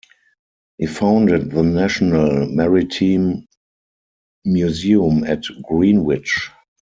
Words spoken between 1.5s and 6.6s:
the National Maritime Museum at Greenwich.